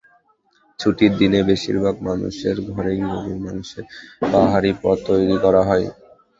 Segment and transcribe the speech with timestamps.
[0.79, 3.85] ছুটির দিনে বেশিরভাগ মানুষের ঘরেই গরুর মাংসের
[4.31, 5.85] বাহারি পদ তৈরি করা হয়।